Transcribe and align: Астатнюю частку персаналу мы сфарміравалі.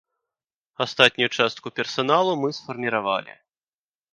Астатнюю 0.85 1.27
частку 1.37 1.67
персаналу 1.81 2.31
мы 2.45 2.49
сфарміравалі. 2.61 3.33